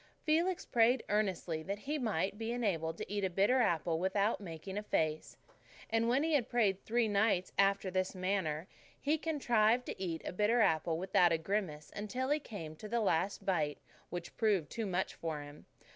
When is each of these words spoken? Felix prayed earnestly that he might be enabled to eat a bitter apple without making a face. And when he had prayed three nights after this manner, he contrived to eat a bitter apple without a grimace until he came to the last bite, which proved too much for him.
Felix 0.25 0.65
prayed 0.65 1.03
earnestly 1.09 1.61
that 1.61 1.77
he 1.77 1.99
might 1.99 2.35
be 2.39 2.51
enabled 2.51 2.97
to 2.97 3.07
eat 3.13 3.23
a 3.23 3.29
bitter 3.29 3.59
apple 3.61 3.99
without 3.99 4.41
making 4.41 4.75
a 4.75 4.81
face. 4.81 5.37
And 5.91 6.09
when 6.09 6.23
he 6.23 6.33
had 6.33 6.49
prayed 6.49 6.81
three 6.83 7.07
nights 7.07 7.51
after 7.55 7.91
this 7.91 8.15
manner, 8.15 8.67
he 8.99 9.19
contrived 9.19 9.85
to 9.85 10.01
eat 10.01 10.23
a 10.25 10.33
bitter 10.33 10.59
apple 10.59 10.97
without 10.97 11.31
a 11.31 11.37
grimace 11.37 11.91
until 11.95 12.31
he 12.31 12.39
came 12.39 12.75
to 12.77 12.89
the 12.89 12.99
last 12.99 13.45
bite, 13.45 13.77
which 14.09 14.35
proved 14.37 14.71
too 14.71 14.87
much 14.87 15.13
for 15.13 15.41
him. 15.43 15.67